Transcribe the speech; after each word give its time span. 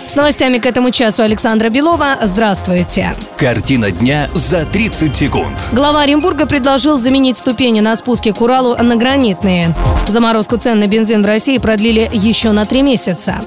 С 0.06 0.16
новостями 0.16 0.60
к 0.60 0.68
этому 0.68 0.92
часу 0.92 1.24
Александра 1.24 1.70
Белова. 1.70 2.18
Здравствуйте. 2.22 3.16
Картина 3.38 3.90
дня 3.90 4.30
за 4.36 4.66
30 4.66 5.16
секунд. 5.16 5.70
Глава 5.72 6.02
Оренбурга 6.02 6.46
предложил 6.46 7.00
заменить 7.00 7.38
ступени 7.38 7.80
на 7.80 7.96
спуске 7.96 8.34
к 8.34 8.42
Уралу 8.42 8.76
на 8.76 8.98
гранитные. 8.98 9.74
Заморозку 10.08 10.58
цен 10.58 10.80
на 10.80 10.86
бензин 10.86 11.24
в 11.24 11.26
России 11.26 11.58
продлили 11.58 12.08
еще 12.14 12.52
на 12.52 12.66
три 12.66 12.84
месяца. 12.84 13.42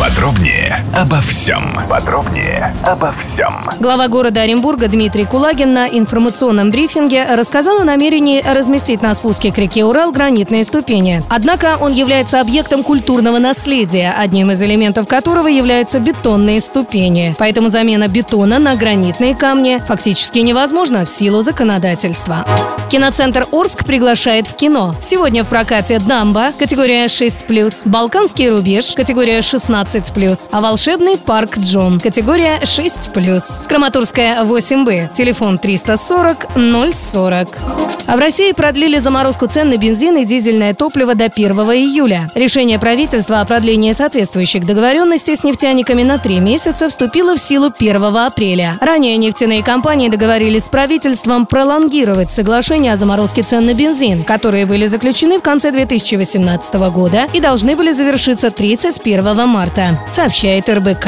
Подробнее 0.00 0.82
обо 0.96 1.20
всем. 1.20 1.78
Подробнее 1.86 2.74
обо 2.84 3.14
всем. 3.18 3.62
Глава 3.80 4.08
города 4.08 4.40
Оренбурга 4.40 4.88
Дмитрий 4.88 5.26
Кулагин 5.26 5.74
на 5.74 5.88
информационном 5.88 6.70
брифинге 6.70 7.26
рассказал 7.34 7.80
о 7.80 7.84
намерении 7.84 8.42
разместить 8.42 9.02
на 9.02 9.14
спуске 9.14 9.52
к 9.52 9.58
реке 9.58 9.84
Урал 9.84 10.10
гранитные 10.10 10.64
ступени. 10.64 11.22
Однако 11.28 11.76
он 11.78 11.92
является 11.92 12.40
объектом 12.40 12.82
культурного 12.82 13.38
наследия, 13.38 14.14
одним 14.16 14.50
из 14.50 14.62
элементов 14.62 15.06
которого 15.06 15.48
являются 15.48 15.98
бетонные 15.98 16.62
ступени. 16.62 17.36
Поэтому 17.38 17.68
замена 17.68 18.08
бетона 18.08 18.58
на 18.58 18.76
гранитные 18.76 19.36
камни 19.36 19.82
фактически 19.86 20.38
невозможна 20.38 21.04
в 21.04 21.10
силу 21.10 21.42
законодательства. 21.42 22.46
Киноцентр 22.90 23.46
Орск 23.52 23.84
приглашает 23.84 24.48
в 24.48 24.56
кино. 24.56 24.96
Сегодня 25.00 25.44
в 25.44 25.46
прокате 25.46 26.00
«Дамба» 26.00 26.52
категория 26.58 27.04
6+, 27.04 27.82
«Балканский 27.84 28.48
рубеж» 28.48 28.94
категория 28.96 29.38
16+, 29.38 29.89
а 30.52 30.60
«Волшебный 30.60 31.18
парк 31.18 31.58
Джон» 31.58 31.98
категория 31.98 32.60
6+. 32.60 33.66
Краматорская 33.66 34.44
8Б, 34.44 35.12
телефон 35.12 35.58
340 35.58 36.46
040. 36.54 37.79
А 38.10 38.16
в 38.16 38.18
России 38.18 38.50
продлили 38.50 38.98
заморозку 38.98 39.46
цен 39.46 39.68
на 39.68 39.76
бензин 39.76 40.16
и 40.16 40.24
дизельное 40.24 40.74
топливо 40.74 41.14
до 41.14 41.26
1 41.26 41.52
июля. 41.52 42.28
Решение 42.34 42.76
правительства 42.80 43.40
о 43.40 43.44
продлении 43.44 43.92
соответствующих 43.92 44.66
договоренностей 44.66 45.36
с 45.36 45.44
нефтяниками 45.44 46.02
на 46.02 46.18
три 46.18 46.40
месяца 46.40 46.88
вступило 46.88 47.36
в 47.36 47.38
силу 47.38 47.70
1 47.78 48.04
апреля. 48.16 48.76
Ранее 48.80 49.16
нефтяные 49.16 49.62
компании 49.62 50.08
договорились 50.08 50.64
с 50.64 50.68
правительством 50.68 51.46
пролонгировать 51.46 52.32
соглашение 52.32 52.94
о 52.94 52.96
заморозке 52.96 53.42
цен 53.42 53.64
на 53.64 53.74
бензин, 53.74 54.24
которые 54.24 54.66
были 54.66 54.86
заключены 54.86 55.38
в 55.38 55.42
конце 55.42 55.70
2018 55.70 56.74
года 56.90 57.28
и 57.32 57.38
должны 57.38 57.76
были 57.76 57.92
завершиться 57.92 58.50
31 58.50 59.46
марта, 59.46 60.00
сообщает 60.08 60.68
РБК. 60.68 61.06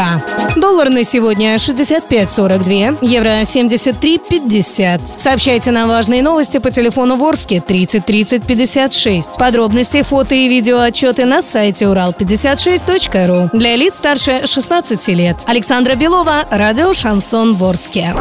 Доллар 0.54 0.88
на 0.88 1.02
сегодня 1.02 1.56
65.42, 1.56 2.98
евро 3.02 3.40
73.50. 3.40 5.14
Сообщайте 5.16 5.72
нам 5.72 5.88
важные 5.88 6.22
новости 6.22 6.58
по 6.58 6.70
телефону 6.70 6.91
Ворске 6.96 7.60
30 7.60 8.04
30 8.04 8.46
56. 8.46 9.38
Подробности, 9.38 10.02
фото 10.02 10.34
и 10.34 10.48
видео 10.48 10.78
отчеты 10.78 11.24
на 11.24 11.42
сайте 11.42 11.86
урал56.ру. 11.86 13.50
Для 13.52 13.76
лиц 13.76 13.96
старше 13.96 14.46
16 14.46 15.08
лет. 15.08 15.44
Александра 15.46 15.94
Белова, 15.94 16.44
радио 16.50 16.92
«Шансон 16.92 17.54
Ворске». 17.54 18.14